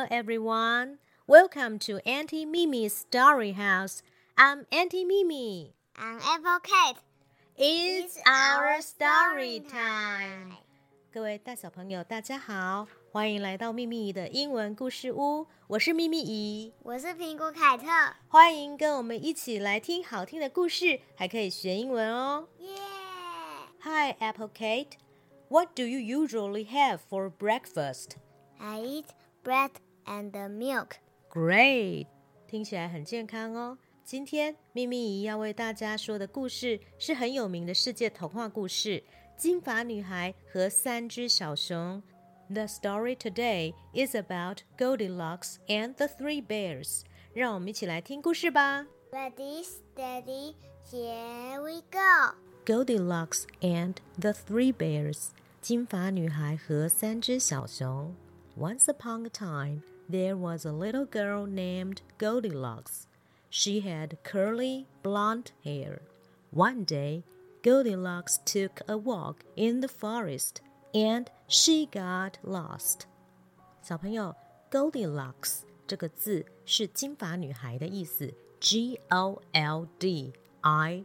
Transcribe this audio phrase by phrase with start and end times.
[0.00, 0.96] Hello, everyone.
[1.26, 4.02] Welcome to Auntie Mimi's Story House.
[4.34, 5.74] I'm Auntie Mimi.
[5.94, 6.96] I'm Apple Kate.
[7.58, 10.56] It's our story time.
[11.12, 15.46] 各位大小朋友，大家好，欢迎来到秘密的英文故事屋。
[15.66, 17.86] 我是秘密姨，我是苹果凯特。
[18.28, 22.48] 欢迎跟我们一起来听好听的故事，还可以学英文哦。
[22.58, 23.82] Yeah.
[23.82, 24.92] Hi, Apple Kate.
[25.50, 28.12] What do you usually have for breakfast?
[28.58, 29.06] I eat
[29.44, 29.72] bread
[30.05, 30.91] and milk.
[31.31, 32.07] Great，
[32.47, 33.77] 听起来很健康哦。
[34.03, 38.99] 今天咪咪姨要为大家说的故事是很有名的世界童话故事《
[39.35, 42.01] 金发女孩和三只小熊》。
[42.53, 47.01] The story today is about Goldilocks and the Three Bears。
[47.33, 48.85] 让我们一起来听故事吧。
[49.11, 50.53] Ready, steady,
[50.91, 52.35] here we go.
[52.63, 55.29] Goldilocks and the Three Bears。
[55.59, 58.15] 金发女孩和三只小熊。
[58.59, 59.81] Once upon a time.
[60.07, 63.07] there was a little girl named Goldilocks.
[63.49, 66.01] She had curly blonde hair.
[66.51, 67.23] One day,
[67.63, 70.61] Goldilocks took a walk in the forest
[70.93, 73.07] and she got lost.
[73.81, 74.35] 小朋友，
[74.71, 81.03] Goldilocks 这个字是金发女孩的意思，G O L D I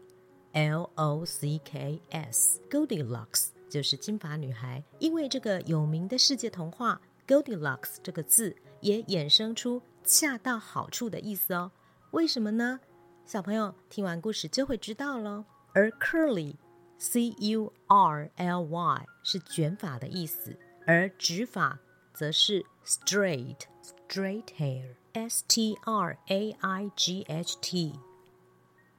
[0.53, 11.72] L O C K S。Goldilocks 就是金发女孩，因为这个有名的世界童话 Goldilocks 这个字也衍生出恰到好处的意思哦。
[12.12, 12.80] 为什么呢？
[13.26, 15.44] 小朋友听完故事就会知道喽。
[15.74, 21.80] 而 curly，c u r l y 是卷发的意思，而直发
[22.14, 28.00] 则是 straight，straight hair，s t r a i g h t。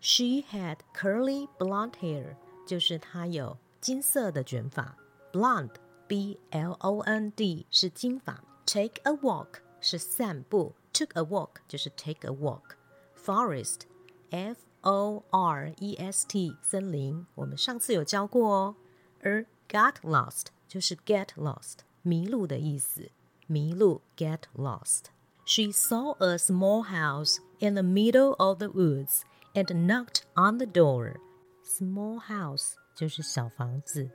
[0.01, 4.97] She had curly blonde hair，就是她有金色的卷发。
[6.08, 8.44] Blonde，b l o n d 是金发。
[8.66, 9.60] Take a walk。
[9.84, 18.76] 是散步，took a walk 就是 take a walk。Forest，f o r e s t 森林，我们上次有教过哦。
[19.22, 23.10] 而 got lost 就是 get lost 迷路的意思，
[23.48, 29.22] 迷路 get lost。She saw a small house in the middle of the woods
[29.56, 31.16] and knocked on the door.
[31.64, 34.12] Small house 就是小房子，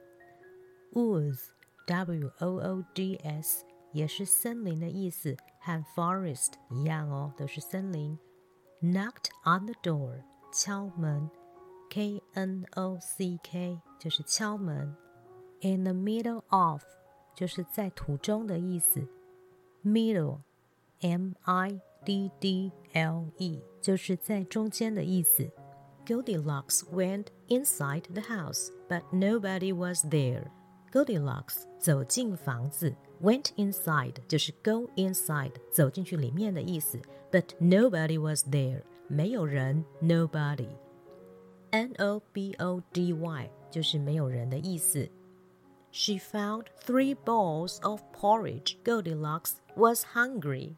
[0.92, 1.46] woods
[1.90, 8.18] w o o d s 也是森林的意思，和 forest 一样哦，都是森林。
[8.82, 10.22] Knocked on the door，
[10.52, 11.30] 敲门，
[11.88, 14.94] K N O C K 就是敲门。
[15.62, 16.82] In the middle of
[17.34, 19.06] 就是在途中的意思。
[19.82, 25.50] Middle，M I D D L E 就是在中间的意思。
[26.04, 30.50] Goldilocks went inside the house, but nobody was there.
[30.92, 36.98] Goldilocks 走进房子，went inside 就是 go inside 走进去里面的意思。
[37.30, 45.08] But nobody was there，没有人，nobody。N O B O D Y 就是没有人的意思。
[45.90, 48.76] She found three bowls of porridge.
[48.84, 50.76] Goldilocks was hungry.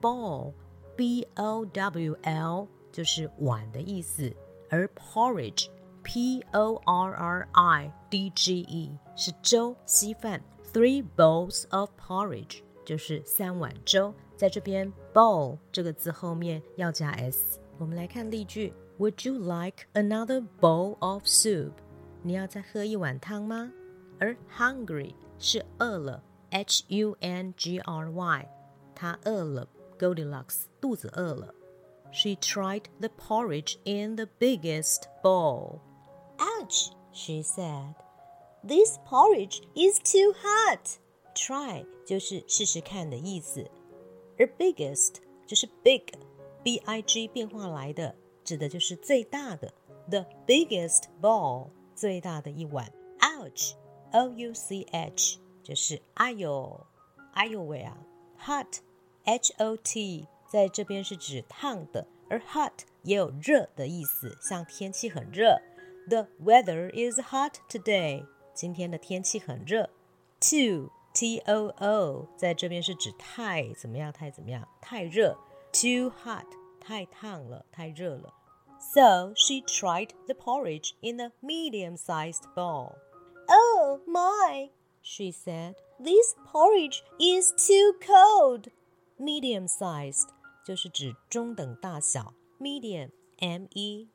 [0.00, 0.52] Bowl,
[0.96, 4.34] B O W L 就是碗的意思，
[4.68, 5.68] 而 porridge
[6.02, 10.40] P O R R I D G E 是粥稀饭，
[10.72, 14.14] three bowls of porridge 就是三碗粥。
[14.36, 17.58] 在这边，bowl 这个字后面要加 s。
[17.78, 21.72] 我们来看例句：Would you like another bowl of soup？
[22.22, 23.72] 你要再喝一碗汤吗？
[24.18, 28.48] 而 hungry 是饿了，H U N G R Y，
[28.94, 29.68] 他饿了，
[29.98, 31.52] Goldilocks 肚子饿了。
[32.12, 35.80] She tried the porridge in the biggest bowl.
[36.60, 37.94] Ouch, she said.
[38.62, 40.98] This porridge is too hot.
[41.34, 43.70] Try 就是试试看的意思，
[44.38, 45.16] 而 biggest
[45.46, 49.72] 就是 big，b i g 变化来的，指的就是最大的。
[50.08, 52.92] The biggest bowl 最大的一碗。
[53.20, 53.74] Ouch,
[54.12, 56.86] o u c h 就是哎呦，
[57.32, 57.96] 哎呦喂啊。
[58.38, 58.78] Hot,
[59.24, 65.60] h o t 在这边是指烫的，而 hot 也有热的意思，像天气很热。
[66.08, 68.26] The weather is hot today.
[68.54, 69.90] 今天的天气很热。
[70.40, 75.36] Too, T O O，在这边是指太怎么样，太怎么样，太热。
[75.72, 76.46] Too hot，
[76.80, 78.32] 太烫了，太热了。
[78.78, 82.96] So she tried the porridge in a medium-sized bowl.
[83.48, 84.70] Oh my,
[85.02, 85.76] she said.
[85.98, 88.70] This porridge is too cold.
[89.18, 90.28] Medium-sized
[90.64, 92.34] 就是指中等大小。
[92.60, 94.06] Medium, M-E-D-I-U-M。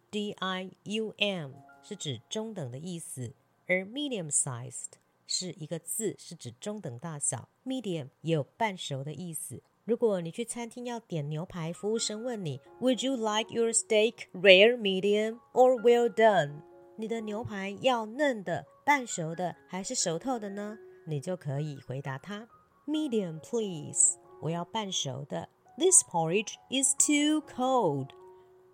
[1.88, 3.32] 是指中等的意思，
[3.68, 4.94] 而 medium-sized
[5.24, 7.48] 是一个字，是指中等大小。
[7.64, 9.62] medium 也有半熟的意思。
[9.84, 16.62] 如果你去餐厅要点牛排，服务生问你 "Would you like your steak rare, medium, or well done？"
[16.96, 20.76] 你的牛排要嫩的、半熟的还是熟透的呢？
[21.04, 22.48] 你就可以回答他
[22.88, 24.18] "Medium, please。
[24.42, 25.48] 我要半熟的。
[25.78, 28.08] This porridge is too cold.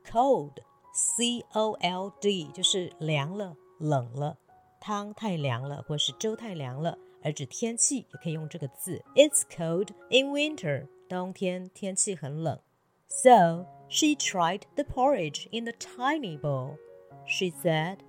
[0.02, 0.62] Cold,
[0.93, 4.37] C-O-L-D，就是凉了、冷了。
[4.79, 9.03] 汤太凉了，或是粥太凉了，而指天气也可以用这个字。
[9.15, 10.87] It's cold in winter.
[11.09, 12.59] 冬天天气很冷。
[13.07, 16.77] So she tried the porridge in the tiny bowl.
[17.25, 17.99] She said.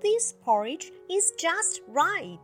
[0.00, 2.40] This porridge is just right.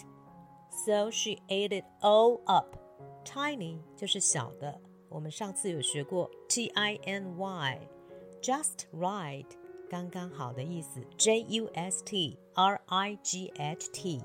[0.84, 2.76] So she ate it all up.
[3.24, 7.88] Tiny 就是小的，我们上次有学过 T I N Y,
[8.40, 9.46] just right
[9.88, 11.00] 刚刚好的意思。
[11.16, 14.22] J U S T R I G H T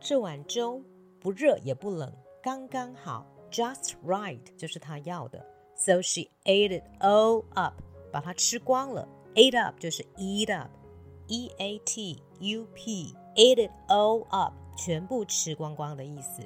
[0.00, 0.82] 这碗粥
[1.20, 2.12] 不热也不冷，
[2.42, 5.44] 刚刚好，just right 就是她要的。
[5.76, 7.74] So she ate it all up，
[8.12, 9.08] 把它吃光了。
[9.34, 16.42] Ate up 就是 eat up。E A T U P ate it all up，全部吃光光的意思。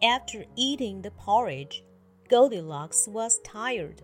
[0.00, 1.82] After eating the porridge,
[2.28, 3.96] Goldilocks was tired.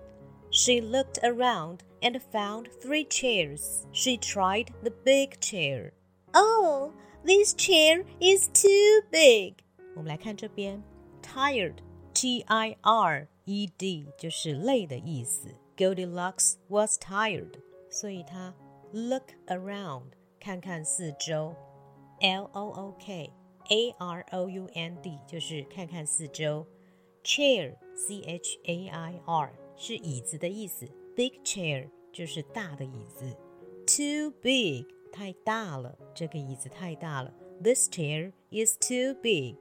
[0.51, 3.87] She looked around and found three chairs.
[3.93, 5.93] She tried the big chair.
[6.35, 6.93] Oh,
[7.25, 9.55] this chair is too big.
[9.95, 10.83] 我们来看这边，
[11.23, 11.77] tired,
[12.13, 15.55] T I R E D 就是累的意思。
[15.77, 17.61] Goldilocks was tired，
[17.91, 18.55] 所以她
[18.93, 21.55] look around 看看四周，
[22.21, 23.31] L O O K
[23.71, 26.67] A R O U N D 就是看看四周，
[27.23, 30.89] chair C H A I R 是椅子的意思
[31.19, 33.37] ，big chair 就是大的椅子，
[33.87, 37.33] too big 太大了，这个椅子太大了，
[37.63, 39.57] this chair is too big.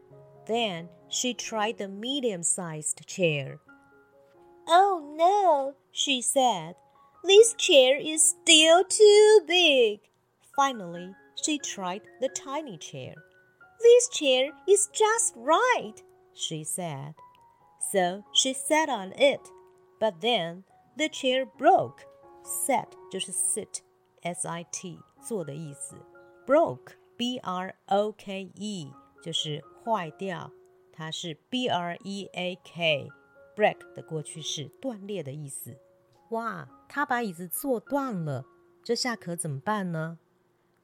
[0.46, 3.60] Then she tried the medium-sized chair.
[4.68, 6.76] Oh no, she said.
[7.24, 10.02] This chair is still too big.
[10.56, 13.16] Finally, she tried the tiny chair.
[13.80, 15.96] This chair is just right,
[16.34, 17.16] she said.
[17.92, 19.40] So she sat on it.
[20.00, 20.64] But then
[20.98, 22.00] the chair broke.
[22.44, 23.80] Sat 就是 sit,
[24.22, 25.96] S-I-T 做的意思。
[26.46, 28.92] Broke, B-R-O-K-E
[29.22, 30.52] 就是坏掉，
[30.92, 33.10] 它是 B-R-E-A-K
[33.56, 35.78] break 的过去式，断裂的意思。
[36.30, 38.46] 哇，他把椅子坐断了，
[38.84, 40.18] 这下可怎么办呢？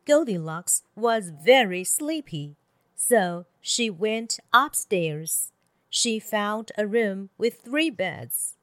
[0.06, 2.56] Goldilocks was very sleepy,
[2.96, 5.50] so she went upstairs.
[5.90, 8.54] She found a room with three beds.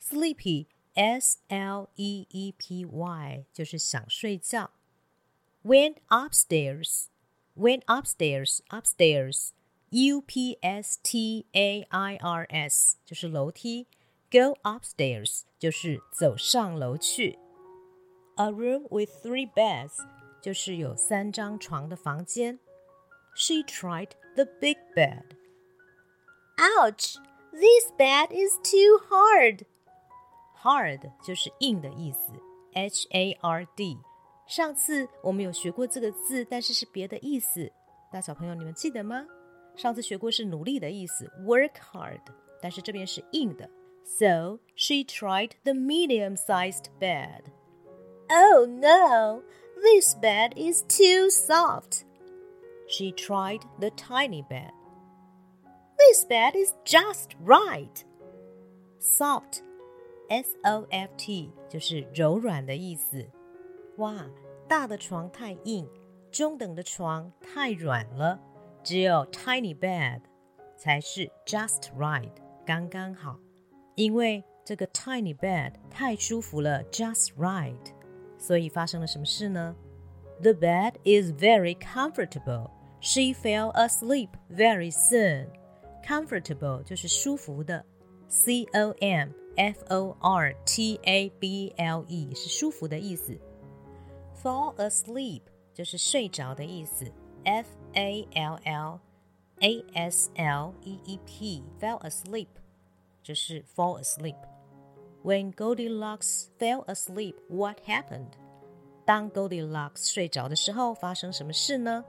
[0.00, 4.70] Sleepy, S L E E P Y，就是想睡觉。
[5.64, 7.06] Went upstairs,
[7.56, 9.50] went upstairs, upstairs,
[9.90, 13.86] U P S T A I R S，就是楼梯。
[14.30, 17.38] Go upstairs 就是走上楼去。
[18.36, 19.98] A room with three beds
[20.40, 22.58] 就是有三张床的房间。
[23.34, 25.36] She tried the big bed.
[26.56, 27.16] Ouch!
[27.52, 29.66] This bed is too hard.
[30.66, 32.32] Hard 就是硬的意思，
[32.74, 33.98] H A R D。
[34.46, 37.70] 上次我们有学过这个字，但是是别的意思。
[38.10, 39.24] 大小朋友，你们记得吗？
[39.74, 42.20] 上次学过是努力的意思，work hard，
[42.60, 43.68] 但是这边是硬的。
[44.04, 47.44] So she tried the medium-sized bed.
[48.28, 49.42] Oh no!
[49.80, 52.02] This bed is too soft.
[52.88, 54.72] She tried the tiny bed.
[55.96, 58.04] This bed is just right.
[58.98, 59.62] Soft,
[60.28, 63.26] S O F T 就是柔软的意思。
[63.96, 64.26] 哇，
[64.68, 65.88] 大的床太硬，
[66.30, 68.40] 中等的床太软了，
[68.82, 70.20] 只有 tiny bed
[70.76, 72.32] 才是 just right，
[72.64, 73.38] 刚刚好。
[73.94, 77.92] 因为这个 tiny bed 太舒服了，just right。
[78.38, 79.76] 所以发生了什么事呢？
[80.40, 82.70] The bed is very comfortable.
[83.00, 85.48] She fell asleep very soon.
[86.04, 87.84] Comfortable 就是舒服的
[88.28, 93.38] ，C O M F O R T A B L E 是舒服的意思。
[94.42, 97.04] Fall asleep 就是睡着的意思，
[97.44, 99.00] F A L L
[99.60, 102.48] A S L E E P fell asleep
[103.22, 108.32] 就是 fall asleep。when Goldilocks fell asleep, what happened?
[109.04, 112.04] 当 Goldilocks 睡着的时候，发生什么事呢？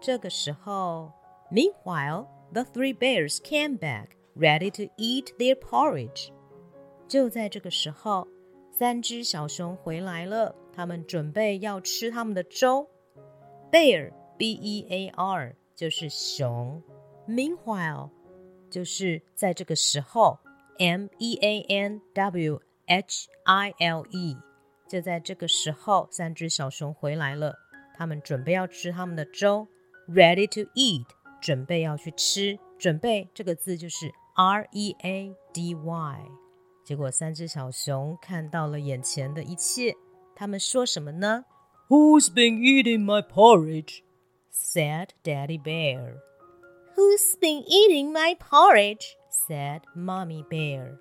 [0.00, 1.12] 这个时候，
[1.50, 6.29] Meanwhile, the three bears came back, Ready to eat their porridge.
[7.07, 8.27] 就在这个时候，
[8.71, 12.87] 三只小熊回来了，他们准备要吃他们的粥。
[13.71, 16.81] Bear, B-E-A-R，就是熊。
[17.27, 18.09] Meanwhile，
[18.69, 20.39] 就是在这个时候。
[20.77, 24.35] M E A N W H I L E。
[24.89, 27.55] 就在这个时候，三只小熊回来了，
[27.95, 29.69] 他们准备要吃他们的粥
[30.09, 31.05] ，ready to eat，
[31.41, 32.59] 准备要去吃。
[32.77, 36.30] 准备这个字就是 R E A D Y。
[36.84, 39.94] 结果三只小熊看到了眼前的一切，
[40.34, 41.44] 他们说什么呢？
[41.88, 44.02] Who's been eating my porridge?
[44.52, 46.16] said Daddy Bear.
[46.96, 49.16] Who's been eating my porridge?
[49.30, 50.98] said Mommy Bear.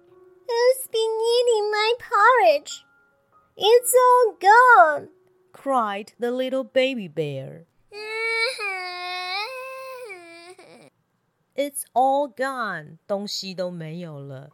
[0.47, 2.85] Who's been eating my porridge?
[3.55, 5.09] It's all gone,
[5.51, 7.65] cried the little baby bear.
[11.55, 14.49] It's all gone，东西都没有了。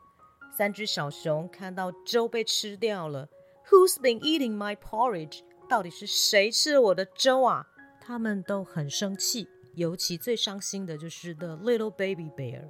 [0.58, 3.30] 三只小熊看到粥被吃掉了。
[3.70, 5.42] Who's been eating my porridge？
[5.68, 7.68] 到底是谁吃了我的粥啊？
[8.00, 12.70] 他们都很生气，尤其最伤心的就是 the little baby bear.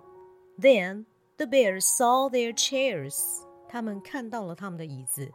[0.58, 1.06] Then
[1.38, 3.18] the bears saw their chairs.
[3.68, 5.32] 他们看到了他们的椅子。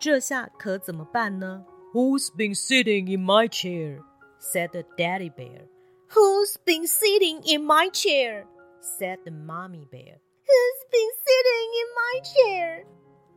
[0.00, 1.64] 这下可怎么办呢？
[1.92, 4.00] Who's been sitting in my chair?
[4.40, 5.68] said the daddy bear.
[6.14, 8.46] Who's been sitting in my chair?
[8.98, 10.20] said the mommy bear.
[10.46, 12.84] Who's been sitting in my chair?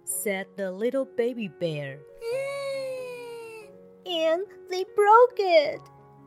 [0.06, 2.00] said the little baby bear.
[4.08, 5.82] and they broke it,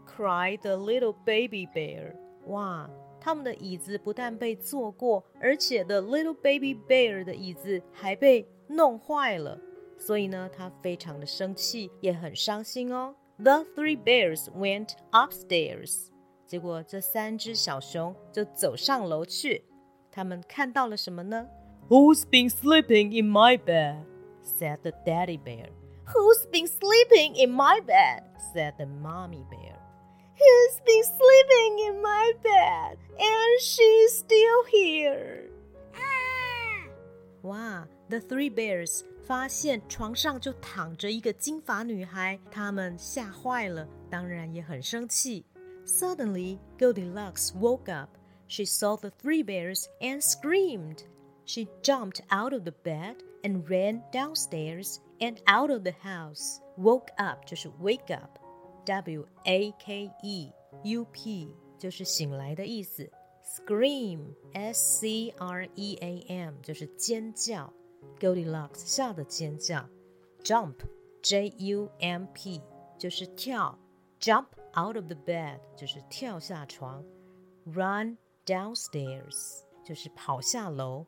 [0.06, 2.14] cried the little baby bear.
[2.47, 2.88] 哇，
[3.20, 9.59] 他们的椅子不但被坐过，而且 the little baby bear 的椅子还被弄坏了。
[9.99, 13.14] 所以呢，他非常的生气，也很伤心哦。
[13.38, 16.09] The three bears went upstairs。
[16.45, 19.63] 结果这三只小熊就走上楼去。
[20.11, 21.47] 他们看到了什么呢
[21.89, 24.03] ？Who's been sleeping in my bed?
[24.43, 25.69] said the daddy bear.
[26.07, 28.23] Who's been sleeping in my bed?
[28.53, 29.75] said the mommy bear.
[30.37, 32.97] Who's been sleeping in my bed?
[33.17, 35.49] And she's still here.
[37.41, 45.45] 哇，The three bears 发现床上就躺着一个金发女孩，他们吓坏了，当然也很生气。
[45.85, 48.16] Suddenly, Goldilocks woke up.
[48.47, 51.04] She saw the three bears and screamed.
[51.44, 56.61] She jumped out of the bed and ran downstairs and out of the house.
[56.76, 58.38] Woke up 就是 wake up,
[58.87, 60.52] W A K E
[60.85, 63.11] U P 就是醒来的意思。
[63.44, 67.73] Scream, S C R E A M 就是尖叫。
[68.18, 69.88] Goldilocks 吓得尖叫。
[70.42, 70.76] Jump,
[71.23, 72.62] J U M P
[72.99, 73.78] 就是跳。
[74.20, 77.04] Jump out of the bed 就是跳下床。
[77.66, 78.16] Run
[78.47, 81.06] downstairs 就是跑下楼。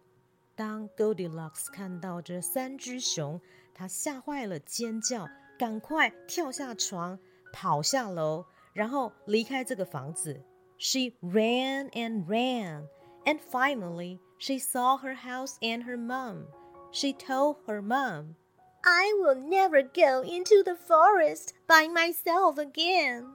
[0.55, 3.41] 当 Goldilocks 看到这三只熊，
[3.75, 5.27] 她吓坏了，尖叫，
[5.59, 7.19] 赶快跳下床，
[7.53, 10.43] 跑下楼，然后离开这个房子。
[10.79, 12.89] She ran and ran,
[13.25, 16.47] and finally she saw her house and her mom.
[16.93, 18.35] She told her mom,
[18.83, 23.27] I will never go into the forest by myself again.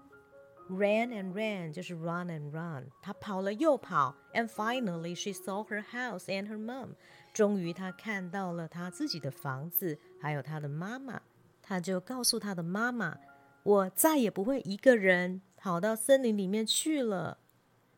[0.71, 6.89] Ran and ran 就是 run and run，她跑了又跑，and finally she saw her house and her mom。
[7.33, 11.21] 终于她看到了她自己的房子，还有她的妈妈。
[11.61, 17.37] 她就告诉她的妈妈：“我再也不会一个人跑到森林里面去了。”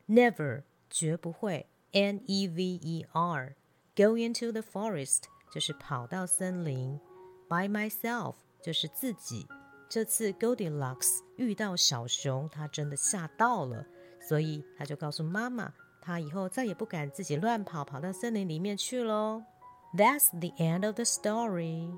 [0.06, 1.66] Never，绝不会。
[1.92, 7.00] N E V E R，go into the forest 就是跑到森林。
[7.48, 9.48] By myself 就是自己。
[9.87, 13.85] 这次 Goldilocks 遇到小熊，它真的吓到了，
[14.19, 19.43] 所以它就告诉妈妈，它以后再也不敢自己乱跑，跑到森林里面去喽。
[19.95, 21.97] That's the end of the story。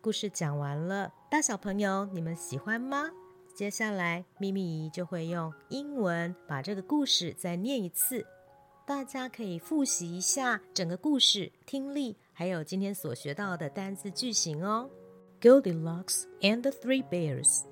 [0.00, 3.10] 故事讲完了，大小朋友你们喜欢吗？
[3.54, 8.24] 接下来咪咪姨就会用英文把这个故事再念一次，
[8.86, 14.88] 大家可以复习一下整个故事听力，还有今天所学到的单字句型哦。
[15.46, 17.68] Goldilocks and the Three Bears.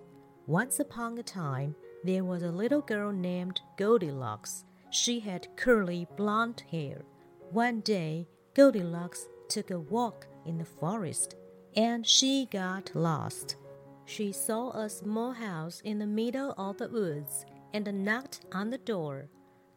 [0.46, 4.64] Once upon a time, there was a little girl named Goldilocks.
[4.90, 7.02] She had curly blonde hair.
[7.50, 11.34] One day, Goldilocks took a walk in the forest
[11.74, 13.56] and she got lost.
[14.04, 18.78] She saw a small house in the middle of the woods and knocked on the
[18.78, 19.26] door.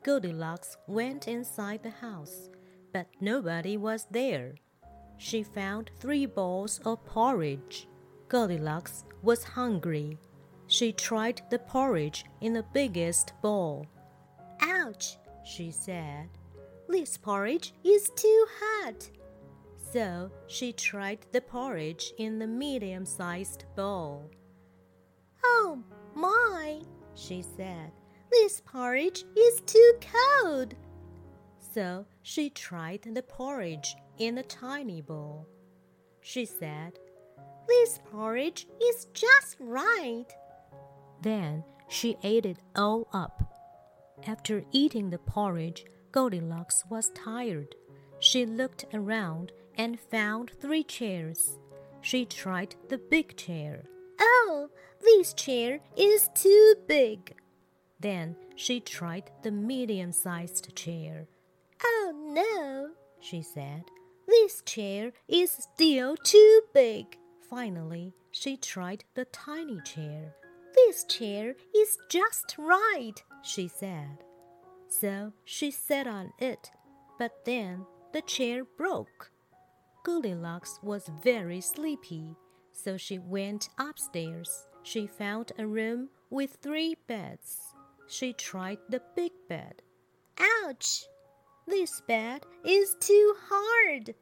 [0.03, 2.51] Goldilocks went inside the house,
[2.93, 4.53] but nobody was there
[5.17, 7.87] she found three bowls of porridge.
[8.27, 10.17] Goldilocks was hungry.
[10.67, 13.87] She tried the porridge in the biggest bowl.
[14.61, 16.29] Ouch, she said.
[16.89, 19.09] This porridge is too hot.
[19.91, 24.29] So she tried the porridge in the medium sized bowl.
[25.43, 25.79] Oh
[26.15, 26.81] my,
[27.15, 27.91] she said.
[28.29, 30.75] This porridge is too cold.
[31.73, 35.47] So she tried the porridge in a tiny bowl.
[36.21, 36.99] She said,
[37.67, 40.27] This porridge is just right.
[41.21, 43.53] Then she ate it all up.
[44.25, 47.75] After eating the porridge, Goldilocks was tired.
[48.19, 51.59] She looked around and found three chairs.
[52.01, 53.83] She tried the big chair.
[54.19, 54.69] Oh,
[55.01, 57.35] this chair is too big.
[57.99, 61.27] Then she tried the medium sized chair.
[61.83, 63.83] Oh no, she said.
[64.39, 67.17] This chair is still too big.
[67.49, 70.35] Finally, she tried the tiny chair.
[70.75, 74.19] This chair is just right, she said.
[74.89, 76.69] So she sat on it,
[77.17, 79.31] but then the chair broke.
[80.05, 82.35] Goldilocks was very sleepy,
[82.71, 84.67] so she went upstairs.
[84.83, 87.57] She found a room with three beds.
[88.07, 89.81] She tried the big bed.
[90.63, 91.05] Ouch!
[91.65, 94.15] This bed is too hard.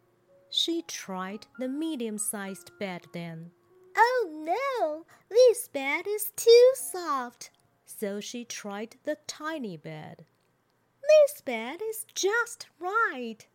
[0.57, 3.51] She tried the medium sized bed then.
[3.97, 7.49] Oh no, this bed is too soft.
[7.85, 10.25] So she tried the tiny bed.
[11.01, 13.45] This bed is just right.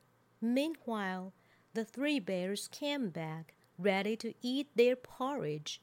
[0.43, 1.33] Meanwhile,
[1.73, 5.81] the three bears came back, ready to eat their porridge.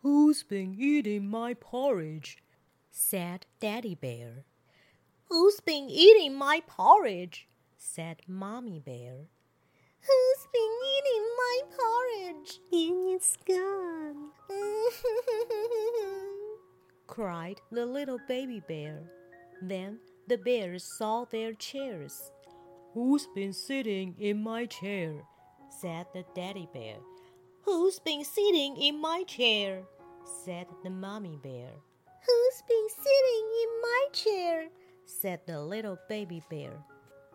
[0.00, 2.38] Who's been eating my porridge?
[2.90, 4.46] said Daddy Bear.
[5.24, 7.46] Who's been eating my porridge?
[7.76, 9.26] said Mommy Bear.
[10.06, 12.60] Who's been eating my porridge?
[12.72, 14.30] And It's gone.
[17.06, 19.02] cried the little baby bear.
[19.62, 19.98] Then
[20.28, 22.30] the bears saw their chairs.
[22.92, 25.22] Who's been sitting in my chair?
[25.80, 26.96] said the daddy bear.
[27.62, 29.82] Who's been sitting in my chair?
[30.44, 31.70] said the mommy bear.
[32.26, 34.68] Who's been sitting in my chair?
[35.06, 36.72] said the little baby bear.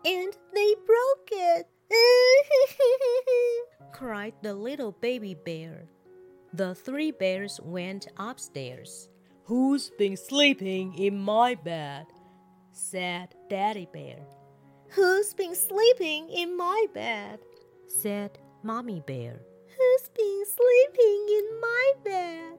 [0.04, 1.68] And they broke it.
[3.92, 5.84] cried the little baby bear.
[6.52, 9.08] The three bears went upstairs.
[9.44, 12.06] Who's been sleeping in my bed?
[12.72, 14.18] said Daddy Bear.
[14.90, 17.40] Who's been sleeping in my bed?
[17.86, 19.40] said Mommy Bear.
[19.66, 22.58] Who's been sleeping in my bed?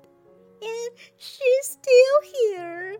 [0.61, 2.97] And she's still here.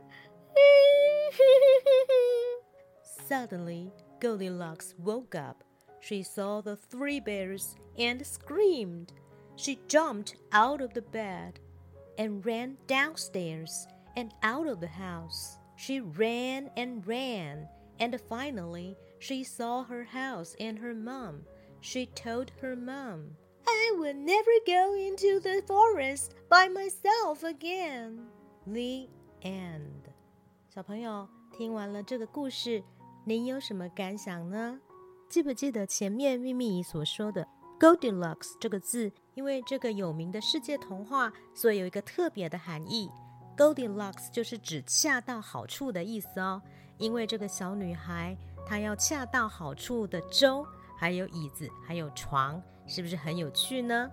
[3.28, 5.64] Suddenly, Goldilocks woke up
[6.03, 9.13] She saw the three bears and screamed.
[9.57, 11.59] She jumped out of the bed
[12.17, 13.87] and ran downstairs
[14.17, 15.59] and out of the house.
[15.77, 21.43] She ran and ran, and finally she saw her house and her mom.
[21.81, 23.37] She told her mom,
[23.67, 28.27] I will never go into the forest by myself again.
[28.67, 29.09] The
[29.43, 30.09] end.
[30.69, 32.83] 小朋友，听完了这个故事，
[33.25, 34.81] 您有什么感想呢？
[35.34, 37.44] 记不记得前面秘密姨所说的
[37.80, 39.12] Goldilocks 这个字？
[39.34, 43.10] 因为这个有名的世界童话，所以有一个特别的含义。
[43.58, 46.62] Goldilocks 就是指恰到好处的意思哦。
[47.00, 50.64] 因为这个小女孩她要恰到好处的粥，
[50.96, 54.08] 还有椅子，还有床，是不是很有趣呢？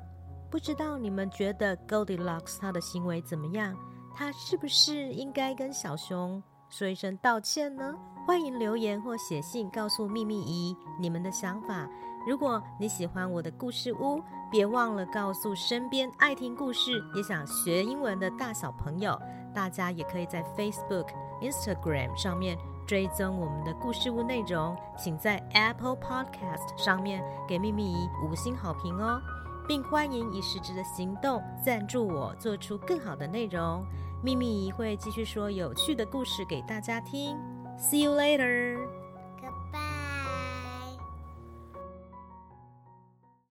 [0.50, 3.76] 不知道你们觉得 Goldilocks 她的行为怎么样？
[4.14, 7.96] 她是不是应该跟小熊说一声道歉呢？
[8.24, 11.88] 欢迎留言或写信告诉秘密姨你们的想法。
[12.24, 19.20] 如果你喜欢我的故事屋，别忘了告诉身边爱听故事也想学英文的大小朋友。
[19.52, 21.08] 大家也可以在 Facebook、
[21.40, 22.56] Instagram 上面
[22.86, 24.76] 追踪我们的故事屋内容。
[24.96, 29.20] 请在 Apple Podcast 上面给秘密姨五星好评哦，
[29.66, 33.84] 并欢迎以实质的行动赞助我，做出更好的内容。
[34.22, 37.36] 秘密会继续说有趣的故事给大家听。
[37.78, 38.79] See you later.